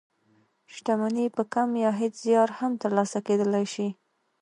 [0.73, 3.87] شتمني په کم يا هېڅ زيار هم تر لاسه کېدلای شي.